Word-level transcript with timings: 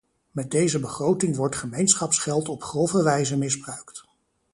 Met 0.31 0.51
deze 0.51 0.79
begroting 0.79 1.35
wordt 1.35 1.55
gemeenschapsgeld 1.55 2.49
op 2.49 2.63
grove 2.63 3.03
wijze 3.03 3.37
misbruikt. 3.37 4.03